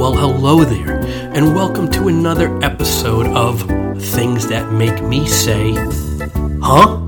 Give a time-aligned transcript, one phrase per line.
[0.00, 0.98] Well, hello there,
[1.36, 3.60] and welcome to another episode of
[4.02, 5.74] Things That Make Me Say,
[6.62, 7.06] Huh?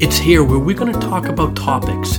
[0.00, 2.18] It's here where we're going to talk about topics,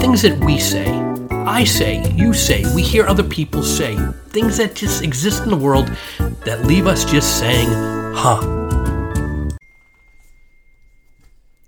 [0.00, 0.90] things that we say,
[1.30, 3.96] I say, you say, we hear other people say,
[4.30, 5.96] things that just exist in the world
[6.44, 7.68] that leave us just saying,
[8.16, 8.40] Huh?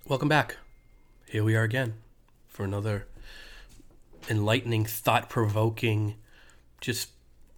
[0.08, 0.56] Welcome back.
[1.28, 1.94] Here we are again
[2.48, 3.06] for another
[4.28, 6.16] enlightening, thought provoking,
[6.80, 7.13] just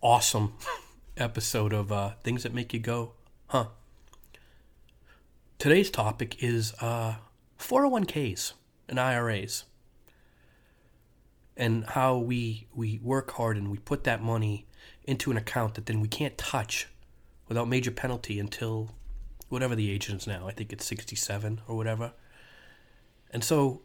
[0.06, 0.52] awesome
[1.16, 3.10] episode of uh, Things That Make You Go,
[3.48, 3.66] Huh?
[5.58, 7.16] Today's topic is uh,
[7.58, 8.52] 401ks
[8.88, 9.64] and IRAs
[11.56, 14.68] and how we, we work hard and we put that money
[15.02, 16.86] into an account that then we can't touch
[17.48, 18.90] without major penalty until
[19.48, 20.46] whatever the age is now.
[20.46, 22.12] I think it's 67 or whatever.
[23.32, 23.82] And so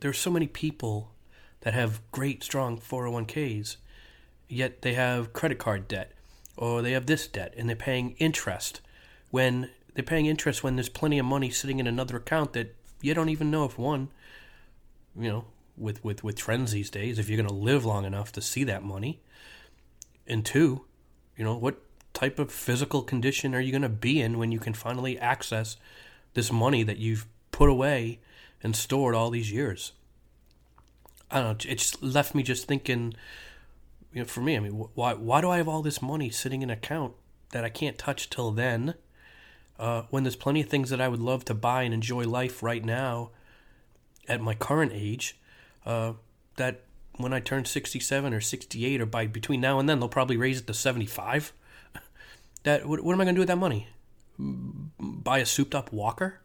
[0.00, 1.12] there's so many people
[1.60, 3.76] that have great, strong 401ks,
[4.48, 6.12] yet they have credit card debt
[6.56, 8.80] or they have this debt and they're paying interest
[9.30, 13.14] when they're paying interest when there's plenty of money sitting in another account that you
[13.14, 14.08] don't even know if one,
[15.18, 15.44] you know,
[15.76, 18.64] with, with, with trends these days, if you're going to live long enough to see
[18.64, 19.20] that money.
[20.26, 20.84] And two,
[21.36, 21.80] you know, what
[22.12, 25.76] type of physical condition are you going to be in when you can finally access
[26.34, 28.20] this money that you've put away
[28.62, 29.92] and stored all these years.
[31.30, 31.70] I don't know.
[31.70, 33.14] It just left me just thinking.
[34.12, 36.62] You know, for me, I mean, why why do I have all this money sitting
[36.62, 37.14] in account
[37.50, 38.94] that I can't touch till then?
[39.78, 42.64] Uh, when there's plenty of things that I would love to buy and enjoy life
[42.64, 43.30] right now,
[44.28, 45.38] at my current age,
[45.86, 46.14] uh,
[46.56, 46.82] that
[47.16, 50.60] when I turn 67 or 68 or by between now and then they'll probably raise
[50.60, 51.52] it to 75.
[52.64, 53.86] That what, what am I going to do with that money?
[54.98, 56.40] Buy a souped up walker?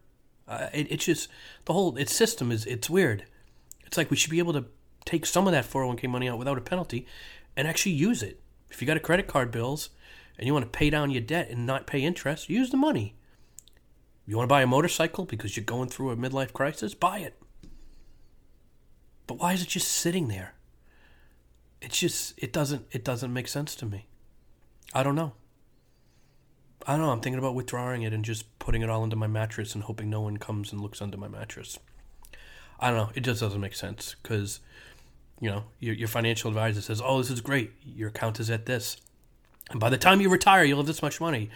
[0.48, 1.28] Uh, it, it's just
[1.66, 3.26] the whole its system is it's weird.
[3.84, 4.66] It's like we should be able to
[5.06, 7.08] take some of that 401k money out without a penalty
[7.56, 8.40] and actually use it.
[8.70, 9.90] If you got a credit card bills
[10.38, 13.16] and you want to pay down your debt and not pay interest, use the money.
[14.26, 16.94] You want to buy a motorcycle because you're going through a midlife crisis?
[16.94, 17.40] Buy it.
[19.28, 20.56] But why is it just sitting there?
[21.82, 24.08] It's just it doesn't it doesn't make sense to me.
[24.94, 25.34] I don't know.
[26.88, 27.12] I don't know.
[27.12, 30.10] I'm thinking about withdrawing it and just putting it all into my mattress and hoping
[30.10, 31.80] no one comes and looks under my mattress.
[32.80, 33.10] I don't know.
[33.16, 34.60] It just doesn't make sense because,
[35.40, 37.72] you know, your, your financial advisor says, oh, this is great.
[37.84, 38.98] Your account is at this.
[39.72, 41.50] And by the time you retire, you'll have this much money.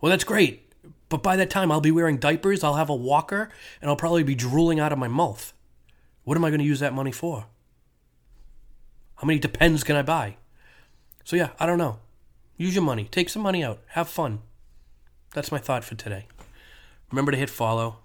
[0.00, 0.72] Well, that's great.
[1.08, 4.22] But by that time, I'll be wearing diapers, I'll have a walker, and I'll probably
[4.22, 5.52] be drooling out of my mouth.
[6.24, 7.46] What am I going to use that money for?
[9.16, 10.36] How many Depends can I buy?
[11.24, 11.98] So, yeah, I don't know.
[12.56, 13.08] Use your money.
[13.10, 13.80] Take some money out.
[13.88, 14.40] Have fun.
[15.34, 16.26] That's my thought for today.
[17.10, 17.96] Remember to hit follow.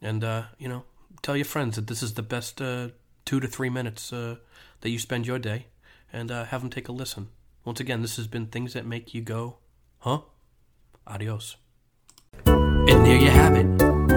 [0.00, 0.84] And, uh, you know,
[1.22, 2.88] tell your friends that this is the best uh,
[3.28, 4.36] two to three minutes uh,
[4.80, 5.66] that you spend your day.
[6.10, 7.28] And uh, have them take a listen.
[7.62, 9.58] Once again, this has been Things That Make You Go,
[9.98, 10.20] huh?
[11.06, 11.56] Adios.
[12.46, 13.66] And there you have it.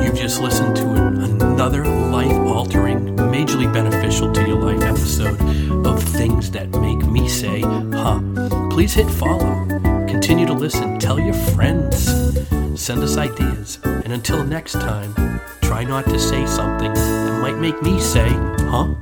[0.02, 5.42] You've just listened to another life altering, majorly beneficial to your life episode
[5.86, 8.22] of Things That Make Me Say, huh?
[8.70, 9.66] Please hit follow.
[10.08, 10.98] Continue to listen.
[11.00, 12.08] Tell your friends.
[12.76, 13.80] Send us ideas.
[13.84, 15.14] And until next time,
[15.62, 18.30] try not to say something that might make me say,
[18.70, 18.94] huh?